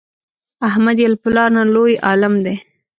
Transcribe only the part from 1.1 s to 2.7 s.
له پلار نه لوی عالم دی.